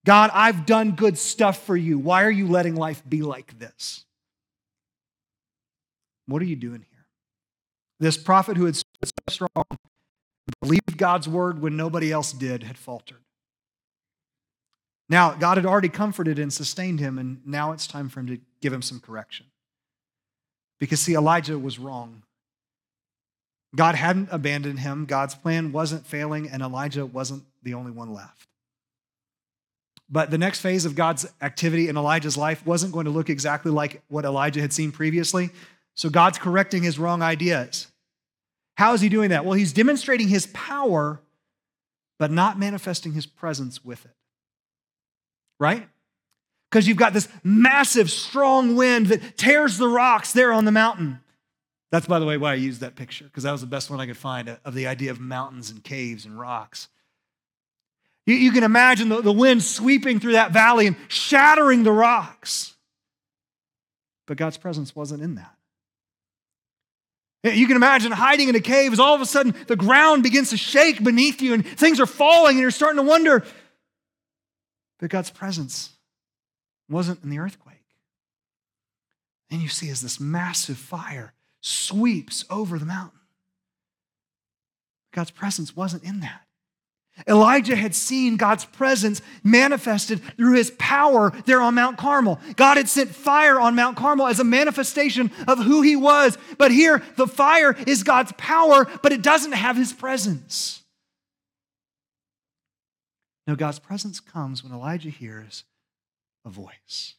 [0.06, 1.98] God, I've done good stuff for you.
[1.98, 4.06] Why are you letting life be like this?
[6.28, 7.06] What are you doing here?
[8.00, 9.66] This prophet who had stood so strong,
[10.62, 13.18] believed God's word when nobody else did, had faltered.
[15.14, 18.40] Now, God had already comforted and sustained him, and now it's time for him to
[18.62, 19.46] give him some correction.
[20.80, 22.24] Because, see, Elijah was wrong.
[23.76, 28.48] God hadn't abandoned him, God's plan wasn't failing, and Elijah wasn't the only one left.
[30.10, 33.72] But the next phase of God's activity in Elijah's life wasn't going to look exactly
[33.72, 35.52] like what Elijah had seen previously.
[35.94, 37.86] So God's correcting his wrong ideas.
[38.78, 39.46] How is he doing that?
[39.46, 41.22] Well, he's demonstrating his power,
[42.18, 44.16] but not manifesting his presence with it
[45.64, 45.88] right?
[46.70, 51.22] Because you've got this massive, strong wind that tears the rocks there on the mountain.
[51.90, 54.00] That's, by the way, why I used that picture, because that was the best one
[54.00, 56.90] I could find uh, of the idea of mountains and caves and rocks.
[58.26, 62.76] You, you can imagine the, the wind sweeping through that valley and shattering the rocks.
[64.26, 65.56] But God's presence wasn't in that.
[67.44, 70.50] You can imagine hiding in a cave as all of a sudden the ground begins
[70.52, 73.46] to shake beneath you and things are falling and you're starting to wonder.
[75.04, 75.90] But God's presence
[76.90, 77.84] wasn't in the earthquake.
[79.52, 83.20] And you see as this massive fire sweeps over the mountain.
[85.12, 86.44] God's presence wasn't in that.
[87.28, 92.40] Elijah had seen God's presence manifested through his power there on Mount Carmel.
[92.56, 96.38] God had sent fire on Mount Carmel as a manifestation of who he was.
[96.58, 100.83] But here, the fire is God's power, but it doesn't have his presence.
[103.46, 105.64] No, God's presence comes when Elijah hears
[106.46, 107.16] a voice,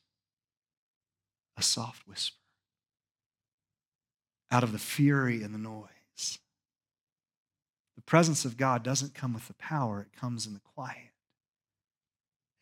[1.57, 2.39] a soft whisper
[4.55, 6.39] out of the fury and the noise.
[7.97, 11.11] The presence of God doesn't come with the power, it comes in the quiet.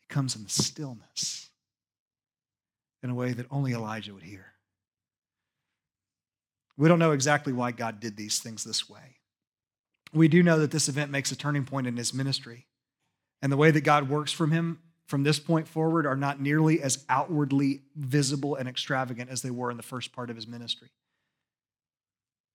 [0.01, 1.49] It comes in the stillness
[3.03, 4.53] in a way that only Elijah would hear.
[6.77, 9.17] We don't know exactly why God did these things this way.
[10.11, 12.65] We do know that this event makes a turning point in his ministry.
[13.43, 16.81] And the way that God works from him from this point forward are not nearly
[16.81, 20.89] as outwardly visible and extravagant as they were in the first part of his ministry.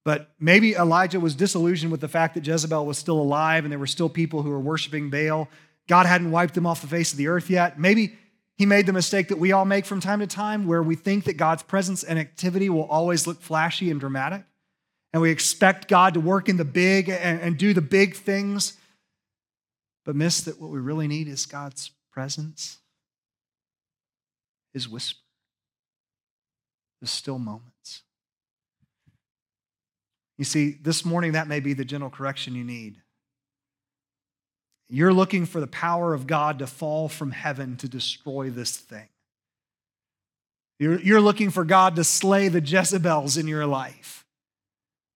[0.02, 3.78] But maybe Elijah was disillusioned with the fact that Jezebel was still alive and there
[3.78, 5.50] were still people who were worshiping Baal.
[5.88, 7.78] God hadn't wiped them off the face of the earth yet.
[7.78, 8.16] Maybe
[8.56, 11.24] he made the mistake that we all make from time to time where we think
[11.24, 14.42] that God's presence and activity will always look flashy and dramatic.
[15.12, 18.78] And we expect God to work in the big and, and do the big things,
[20.08, 22.78] but miss that what we really need is God's presence,
[24.72, 25.20] His whisper,
[27.02, 28.04] the still moments.
[30.38, 33.02] You see, this morning, that may be the gentle correction you need.
[34.88, 39.10] You're looking for the power of God to fall from heaven to destroy this thing.
[40.78, 44.24] You're, you're looking for God to slay the Jezebels in your life.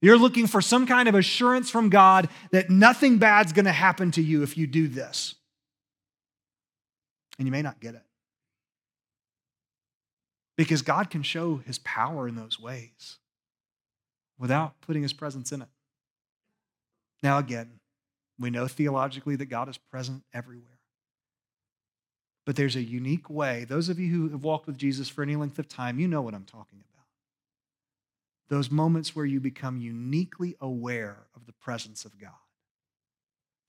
[0.02, 4.10] You're looking for some kind of assurance from God that nothing bad's going to happen
[4.10, 5.36] to you if you do this.
[7.38, 8.02] And you may not get it.
[10.56, 13.18] Because God can show his power in those ways
[14.38, 15.68] without putting his presence in it.
[17.22, 17.78] Now, again,
[18.38, 20.66] we know theologically that God is present everywhere.
[22.44, 23.64] But there's a unique way.
[23.64, 26.22] Those of you who have walked with Jesus for any length of time, you know
[26.22, 26.91] what I'm talking about.
[28.52, 32.32] Those moments where you become uniquely aware of the presence of God.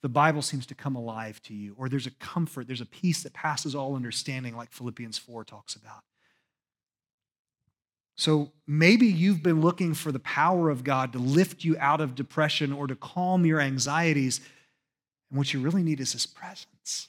[0.02, 3.24] The Bible seems to come alive to you, or there's a comfort, there's a peace
[3.24, 6.04] that passes all understanding, like Philippians 4 talks about.
[8.18, 12.14] So maybe you've been looking for the power of God to lift you out of
[12.14, 14.42] depression or to calm your anxieties.
[15.32, 17.08] And what you really need is His presence.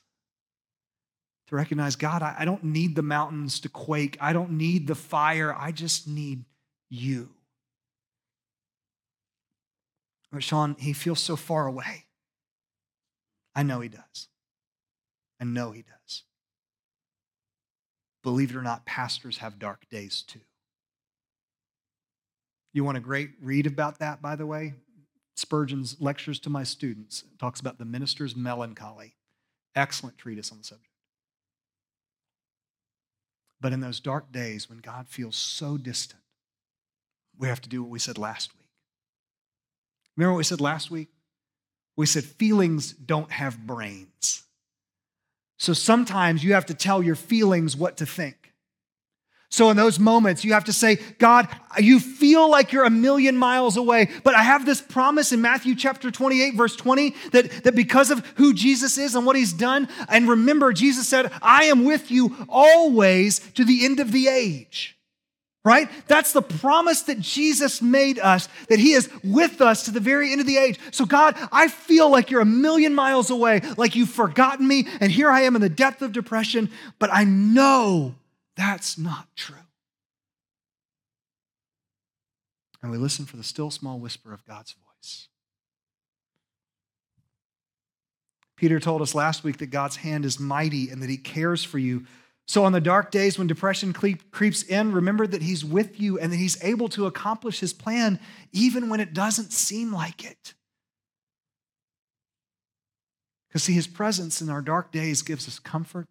[1.49, 4.17] To recognize, God, I don't need the mountains to quake.
[4.21, 5.53] I don't need the fire.
[5.53, 6.45] I just need
[6.89, 7.34] you.
[10.35, 12.07] But Sean, he feels so far away.
[13.55, 14.27] I know he does.
[15.41, 16.25] I know he does.
[18.25, 20.41] Believe it or not, pastors have dark days too.
[22.73, 24.75] You want a great read about that, by the way?
[25.37, 29.15] Spurgeon's Lectures to My Students talks about the minister's melancholy.
[29.77, 30.91] Excellent treatise on the subject.
[33.61, 36.23] But in those dark days when God feels so distant,
[37.39, 38.64] we have to do what we said last week.
[40.17, 41.09] Remember what we said last week?
[41.97, 44.43] We said feelings don't have brains.
[45.59, 48.45] So sometimes you have to tell your feelings what to think.
[49.55, 51.47] So, in those moments, you have to say, God,
[51.79, 55.77] you feel like you're a million miles away, but I have this promise in Matthew
[55.77, 59.87] chapter 28, verse 20, that, that because of who Jesus is and what he's done,
[60.09, 64.94] and remember, Jesus said, I am with you always to the end of the age.
[65.65, 65.89] Right?
[66.09, 70.31] That's the promise that Jesus made us, that He is with us to the very
[70.31, 70.79] end of the age.
[70.91, 75.11] So, God, I feel like you're a million miles away, like you've forgotten me, and
[75.11, 78.15] here I am in the depth of depression, but I know
[78.57, 79.57] that's not true.
[82.83, 85.29] And we listen for the still small whisper of God's voice.
[88.57, 91.79] Peter told us last week that God's hand is mighty and that he cares for
[91.79, 92.05] you.
[92.47, 96.31] So, on the dark days when depression creeps in, remember that he's with you and
[96.31, 98.21] that he's able to accomplish his plan
[98.53, 100.53] even when it doesn't seem like it.
[103.49, 106.07] Because, see, his presence in our dark days gives us comfort,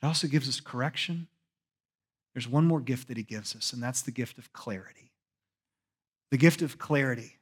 [0.00, 1.26] it also gives us correction,
[2.34, 5.12] there's one more gift that he gives us, and that's the gift of clarity.
[6.30, 7.36] The gift of clarity.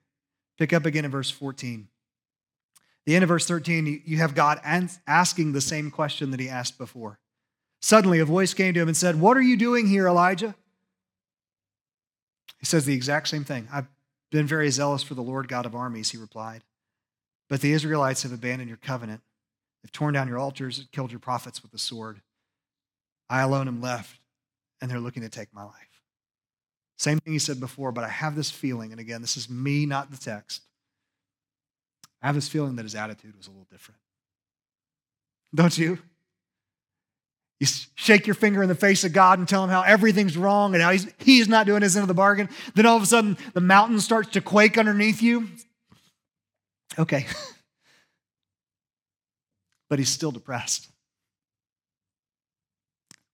[0.58, 1.86] Pick up again in verse 14.
[3.06, 6.76] The end of verse 13, you have God asking the same question that he asked
[6.76, 7.19] before.
[7.80, 10.54] Suddenly, a voice came to him and said, What are you doing here, Elijah?
[12.58, 13.68] He says the exact same thing.
[13.72, 13.88] I've
[14.30, 16.62] been very zealous for the Lord God of armies, he replied.
[17.48, 19.22] But the Israelites have abandoned your covenant.
[19.82, 22.20] They've torn down your altars and killed your prophets with the sword.
[23.30, 24.20] I alone am left,
[24.80, 26.02] and they're looking to take my life.
[26.98, 29.86] Same thing he said before, but I have this feeling, and again, this is me,
[29.86, 30.62] not the text.
[32.22, 34.00] I have this feeling that his attitude was a little different.
[35.54, 35.98] Don't you?
[37.61, 40.75] You shake your finger in the face of God and tell him how everything's wrong
[40.75, 42.49] and how he's, he's not doing his end of the bargain.
[42.75, 45.46] Then all of a sudden, the mountain starts to quake underneath you.
[46.99, 47.27] Okay.
[49.90, 50.88] but he's still depressed.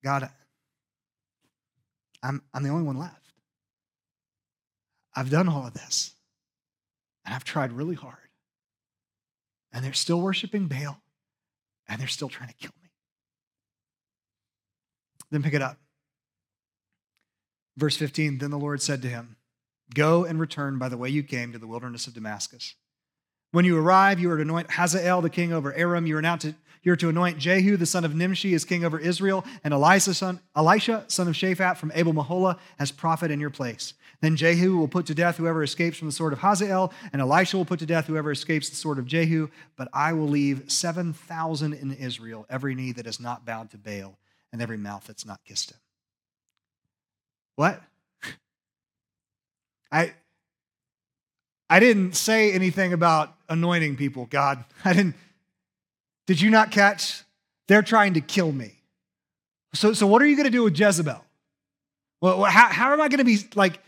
[0.02, 0.28] God,
[2.22, 3.22] I'm, I'm the only one left.
[5.14, 6.12] I've done all of this,
[7.24, 8.16] and I've tried really hard.
[9.72, 10.98] And they're still worshiping Baal,
[11.88, 12.85] and they're still trying to kill me.
[15.30, 15.78] Then pick it up.
[17.76, 19.36] Verse 15 Then the Lord said to him,
[19.94, 22.74] Go and return by the way you came to the wilderness of Damascus.
[23.52, 26.06] When you arrive, you are to anoint Hazael the king over Aram.
[26.06, 28.84] You are now to you are to anoint Jehu the son of Nimshi as king
[28.84, 33.40] over Israel, and Elisha son, Elisha, son of Shaphat from Abel Meholah as prophet in
[33.40, 33.94] your place.
[34.20, 37.56] Then Jehu will put to death whoever escapes from the sword of Hazael, and Elisha
[37.56, 39.48] will put to death whoever escapes the sword of Jehu.
[39.76, 44.16] But I will leave 7,000 in Israel, every knee that is not bowed to Baal,
[44.52, 45.78] and every mouth that's not kissed him.
[47.56, 47.80] What?
[49.92, 50.12] I,
[51.68, 54.64] I didn't say anything about anointing people, God.
[54.84, 55.14] I didn't.
[56.26, 57.22] Did you not catch?
[57.68, 58.72] They're trying to kill me.
[59.74, 61.22] So, so what are you going to do with Jezebel?
[62.20, 63.80] Well, how, how am I going to be like,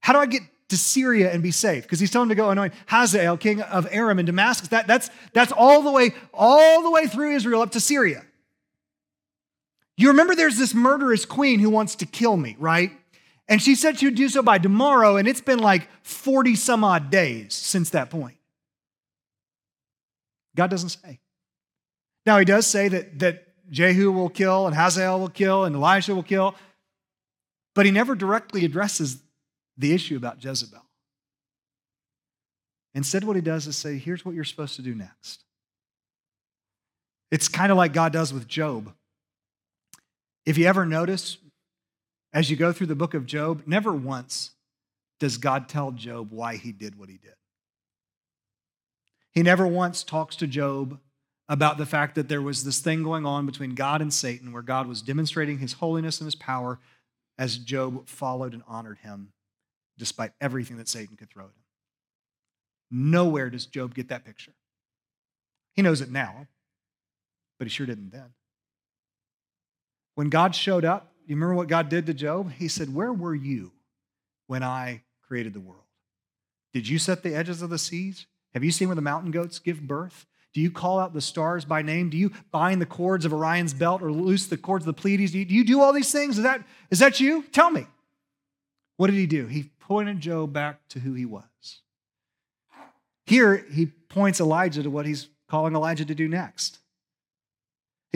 [0.00, 1.84] how do I get to Syria and be safe?
[1.84, 4.68] Because he's telling him to go anoint Hazael, king of Aram in Damascus.
[4.68, 8.24] That, that's, that's all the way, all the way through Israel up to Syria.
[9.96, 12.92] You remember there's this murderous queen who wants to kill me, right?
[13.48, 16.84] And she said she would do so by tomorrow, and it's been like 40 some
[16.84, 18.36] odd days since that point.
[20.56, 21.20] God doesn't say.
[22.24, 26.14] Now, he does say that, that Jehu will kill, and Hazael will kill, and Elisha
[26.14, 26.54] will kill,
[27.74, 29.22] but he never directly addresses
[29.78, 30.82] the issue about Jezebel.
[32.94, 35.44] Instead, what he does is say, here's what you're supposed to do next.
[37.30, 38.92] It's kind of like God does with Job.
[40.46, 41.38] If you ever notice,
[42.32, 44.52] as you go through the book of Job, never once
[45.18, 47.34] does God tell Job why he did what he did.
[49.32, 51.00] He never once talks to Job
[51.48, 54.62] about the fact that there was this thing going on between God and Satan where
[54.62, 56.78] God was demonstrating his holiness and his power
[57.38, 59.32] as Job followed and honored him
[59.98, 61.54] despite everything that Satan could throw at him.
[62.90, 64.52] Nowhere does Job get that picture.
[65.74, 66.46] He knows it now,
[67.58, 68.32] but he sure didn't then.
[70.16, 72.50] When God showed up, you remember what God did to Job?
[72.52, 73.72] He said, Where were you
[74.46, 75.82] when I created the world?
[76.72, 78.26] Did you set the edges of the seas?
[78.54, 80.26] Have you seen where the mountain goats give birth?
[80.54, 82.08] Do you call out the stars by name?
[82.08, 85.32] Do you bind the cords of Orion's belt or loose the cords of the Pleiades?
[85.32, 86.38] Do you, do, you do all these things?
[86.38, 87.42] Is that, is that you?
[87.52, 87.86] Tell me.
[88.96, 89.46] What did he do?
[89.46, 91.44] He pointed Job back to who he was.
[93.26, 96.78] Here, he points Elijah to what he's calling Elijah to do next.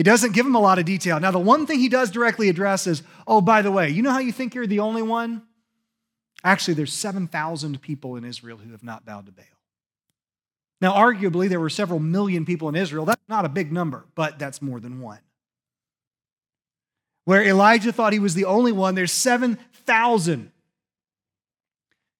[0.01, 1.19] He doesn't give him a lot of detail.
[1.19, 4.09] Now, the one thing he does directly address is oh, by the way, you know
[4.09, 5.43] how you think you're the only one?
[6.43, 9.45] Actually, there's 7,000 people in Israel who have not bowed to Baal.
[10.81, 13.05] Now, arguably, there were several million people in Israel.
[13.05, 15.19] That's not a big number, but that's more than one.
[17.25, 20.51] Where Elijah thought he was the only one, there's 7,000.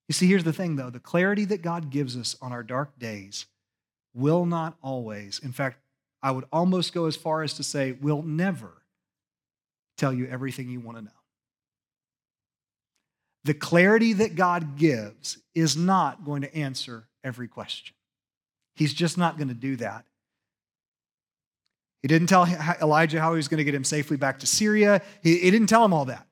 [0.08, 3.00] You see, here's the thing though the clarity that God gives us on our dark
[3.00, 3.48] days
[4.14, 5.81] will not always, in fact,
[6.24, 8.72] I would almost go as far as to say, we'll never
[9.98, 11.12] tell you everything you want to know.
[13.44, 17.96] The clarity that God gives is not going to answer every question.
[18.76, 20.06] He's just not going to do that.
[22.02, 22.46] He didn't tell
[22.82, 25.02] Elijah how he was going to get him safely back to Syria.
[25.22, 26.28] He, he, didn't tell him all that.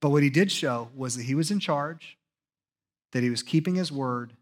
[0.00, 2.16] But what he did show was that he was in charge,
[3.12, 4.32] that he was keeping his word,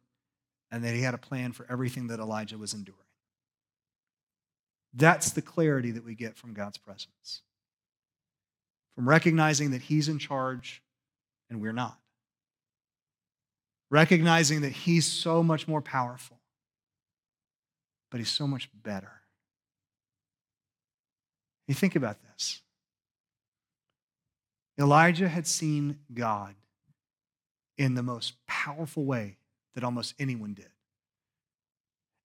[0.70, 3.00] and that he had a plan for everything that Elijah was enduring.
[4.94, 7.42] That's the clarity that we get from God's presence.
[8.94, 10.82] From recognizing that he's in charge
[11.50, 11.98] and we're not.
[13.90, 16.38] Recognizing that he's so much more powerful
[18.10, 19.12] but he's so much better.
[21.66, 22.62] You think about this.
[24.78, 26.54] Elijah had seen God
[27.76, 29.36] in the most powerful way
[29.74, 30.70] that almost anyone did.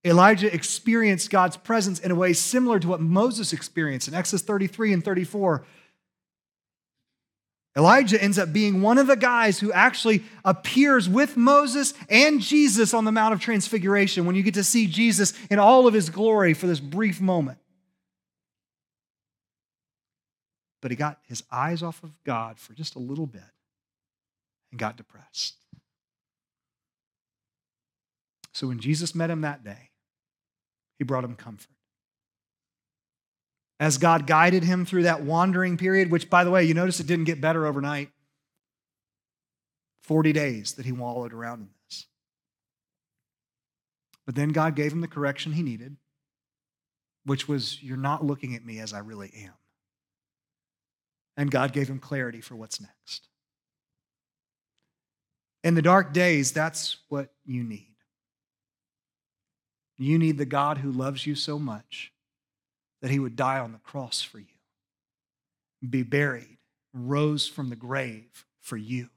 [0.05, 4.93] Elijah experienced God's presence in a way similar to what Moses experienced in Exodus 33
[4.93, 5.65] and 34.
[7.75, 12.93] Elijah ends up being one of the guys who actually appears with Moses and Jesus
[12.93, 16.09] on the Mount of Transfiguration when you get to see Jesus in all of his
[16.09, 17.57] glory for this brief moment.
[20.81, 23.41] But he got his eyes off of God for just a little bit
[24.69, 25.55] and got depressed.
[28.51, 29.89] So when Jesus met him that day,
[30.97, 31.69] he brought him comfort.
[33.79, 37.07] As God guided him through that wandering period, which, by the way, you notice it
[37.07, 38.09] didn't get better overnight
[40.03, 42.05] 40 days that he wallowed around in this.
[44.25, 45.97] But then God gave him the correction he needed,
[47.25, 49.53] which was, You're not looking at me as I really am.
[51.35, 53.27] And God gave him clarity for what's next.
[55.63, 57.92] In the dark days, that's what you need.
[59.97, 62.11] You need the God who loves you so much
[63.01, 64.45] that he would die on the cross for you,
[65.87, 66.57] be buried,
[66.93, 69.09] rose from the grave for you.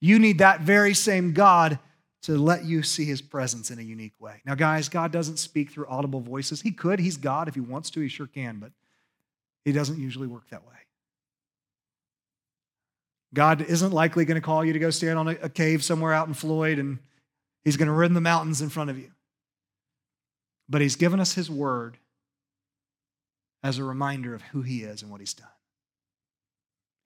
[0.00, 1.78] You need that very same God
[2.22, 4.40] to let you see his presence in a unique way.
[4.44, 6.60] Now, guys, God doesn't speak through audible voices.
[6.60, 7.48] He could, he's God.
[7.48, 8.70] If he wants to, he sure can, but
[9.64, 10.74] he doesn't usually work that way.
[13.34, 16.28] God isn't likely going to call you to go stand on a, cave somewhere out
[16.28, 16.98] in Floyd and
[17.64, 19.10] He's going to run the mountains in front of you.
[20.68, 21.98] But He's given us His word
[23.62, 25.46] as a reminder of who He is and what He's done.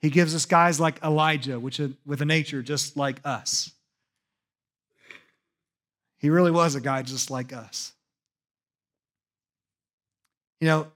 [0.00, 3.72] He gives us guys like Elijah, which with a nature just like us.
[6.18, 7.92] He really was a guy just like us.
[10.60, 10.86] You know,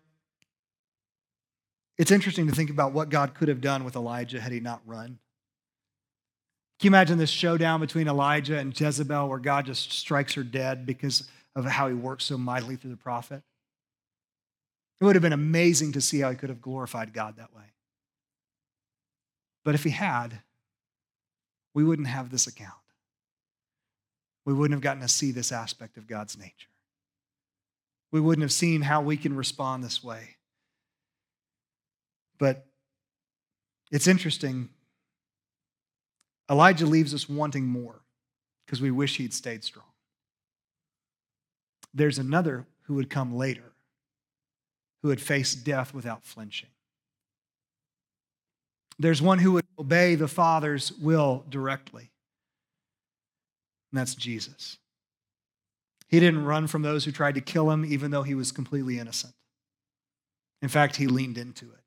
[1.99, 4.81] it's interesting to think about what God could have done with Elijah had he not
[4.87, 5.19] run.
[6.81, 10.87] Can you imagine this showdown between Elijah and Jezebel where God just strikes her dead
[10.87, 13.43] because of how he works so mightily through the prophet?
[14.99, 17.65] It would have been amazing to see how he could have glorified God that way.
[19.63, 20.41] But if he had,
[21.75, 22.73] we wouldn't have this account.
[24.47, 26.71] We wouldn't have gotten to see this aspect of God's nature.
[28.11, 30.37] We wouldn't have seen how we can respond this way.
[32.39, 32.65] But
[33.91, 34.71] it's interesting
[36.51, 38.01] Elijah leaves us wanting more
[38.67, 39.87] because we wish he'd stayed strong.
[41.95, 43.71] There's another who would come later
[45.03, 46.69] who would face death without flinching.
[48.99, 52.11] There's one who would obey the Father's will directly,
[53.91, 54.77] and that's Jesus.
[56.09, 58.99] He didn't run from those who tried to kill him, even though he was completely
[58.99, 59.33] innocent.
[60.61, 61.80] In fact, he leaned into it.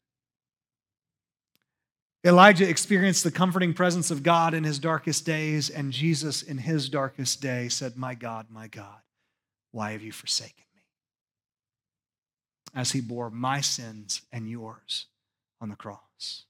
[2.26, 6.88] Elijah experienced the comforting presence of God in his darkest days, and Jesus, in his
[6.88, 9.01] darkest day, said, My God, my God,
[9.71, 10.82] why have you forsaken me?
[12.74, 15.07] As he bore my sins and yours
[15.59, 16.45] on the cross.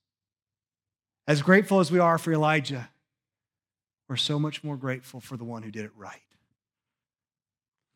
[1.27, 2.89] As grateful as we are for Elijah,
[4.07, 6.19] we're so much more grateful for the one who did it right,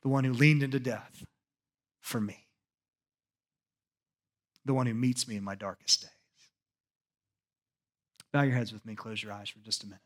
[0.02, 1.24] the one who leaned into death
[2.02, 2.48] for me,
[4.66, 6.17] the one who meets me in my darkest day.
[8.34, 10.02] Bow your heads with me, close your eyes for just a minute.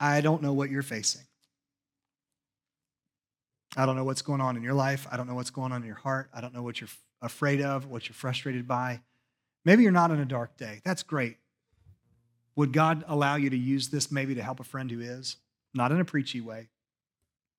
[0.00, 1.22] I don't know what you're facing.
[3.76, 5.06] I don't know what's going on in your life.
[5.10, 6.30] I don't know what's going on in your heart.
[6.32, 6.90] I don't know what you're
[7.20, 9.00] afraid of, what you're frustrated by.
[9.64, 10.80] Maybe you're not in a dark day.
[10.84, 11.36] That's great.
[12.56, 15.36] Would God allow you to use this maybe to help a friend who is?
[15.74, 16.68] Not in a preachy way,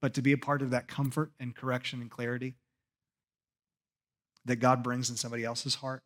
[0.01, 2.55] but to be a part of that comfort and correction and clarity
[4.45, 6.03] that God brings in somebody else's heart?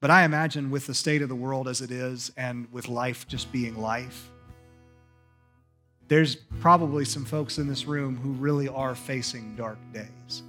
[0.00, 3.28] But I imagine with the state of the world as it is and with life
[3.28, 4.30] just being life,
[6.08, 10.42] there's probably some folks in this room who really are facing dark days.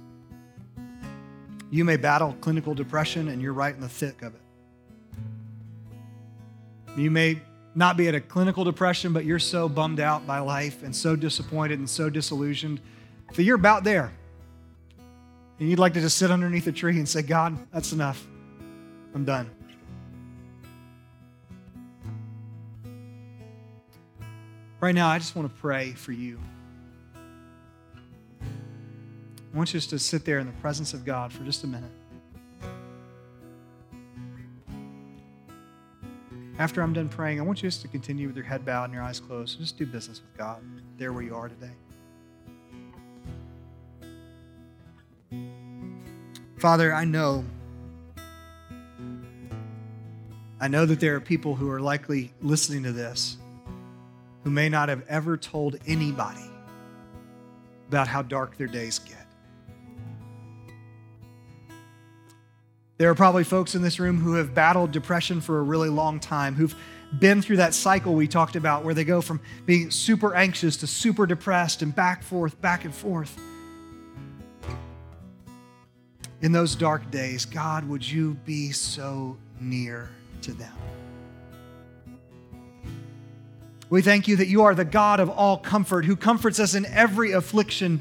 [1.70, 4.40] You may battle clinical depression and you're right in the thick of it.
[6.96, 7.40] You may
[7.74, 11.14] not be at a clinical depression, but you're so bummed out by life and so
[11.14, 12.80] disappointed and so disillusioned
[13.34, 14.12] that you're about there.
[15.58, 18.26] And you'd like to just sit underneath a tree and say, God, that's enough.
[19.14, 19.50] I'm done.
[24.80, 26.40] Right now, I just want to pray for you.
[28.42, 31.66] I want you just to sit there in the presence of God for just a
[31.66, 31.90] minute.
[36.58, 38.94] After I'm done praying, I want you just to continue with your head bowed and
[38.94, 39.58] your eyes closed.
[39.58, 40.62] Just do business with God
[40.96, 41.70] there where you are today.
[46.58, 47.44] Father, I know
[50.62, 53.36] I know that there are people who are likely listening to this
[54.44, 56.48] who may not have ever told anybody
[57.88, 59.26] about how dark their days get.
[62.96, 66.20] There are probably folks in this room who have battled depression for a really long
[66.20, 66.76] time, who've
[67.18, 70.86] been through that cycle we talked about where they go from being super anxious to
[70.86, 73.36] super depressed and back forth, back and forth.
[76.40, 80.08] In those dark days, God, would you be so near
[80.42, 80.72] to them?
[83.90, 86.86] We thank you that you are the God of all comfort, who comforts us in
[86.86, 88.00] every affliction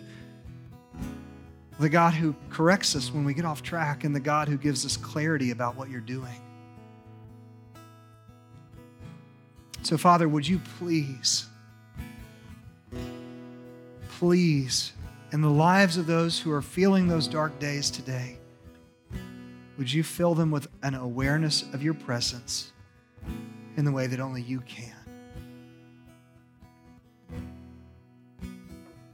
[1.81, 4.85] the God who corrects us when we get off track, and the God who gives
[4.85, 6.39] us clarity about what you're doing.
[9.81, 11.47] So, Father, would you please,
[14.19, 14.93] please,
[15.31, 18.37] in the lives of those who are feeling those dark days today,
[19.81, 22.71] would you fill them with an awareness of your presence
[23.77, 24.93] in the way that only you can?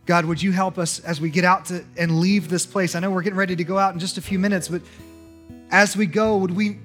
[0.06, 2.96] God, would you help us as we get out to, and leave this place?
[2.96, 4.82] I know we're getting ready to go out in just a few minutes, but
[5.72, 6.80] as we go, would we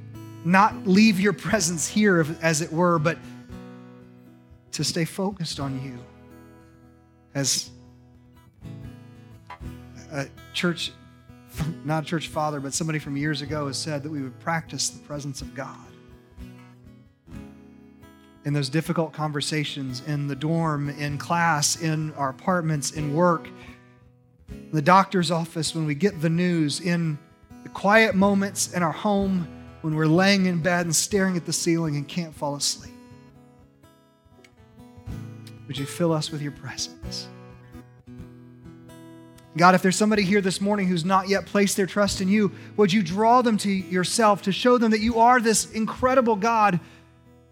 [0.44, 3.18] not leave your presence here, as it were, but
[4.70, 5.98] to stay focused on you?
[7.34, 7.68] As
[10.12, 10.92] a church,
[11.84, 14.88] not a church father, but somebody from years ago has said that we would practice
[14.88, 15.76] the presence of God
[18.44, 23.48] in those difficult conversations in the dorm, in class, in our apartments, in work,
[24.48, 27.18] in the doctor's office, when we get the news, in
[27.62, 29.46] the quiet moments in our home
[29.82, 32.92] when we're laying in bed and staring at the ceiling and can't fall asleep.
[35.66, 37.28] Would you fill us with your presence?
[39.57, 42.53] God, if there's somebody here this morning who's not yet placed their trust in you,
[42.76, 46.80] would you draw them to yourself to show them that you are this incredible God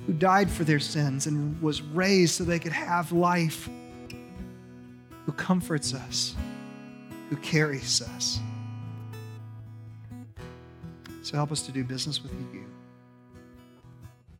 [0.07, 3.69] who died for their sins and was raised so they could have life,
[5.27, 6.35] who comforts us,
[7.29, 8.41] who carries us.
[11.23, 12.60] So help us to do business with you.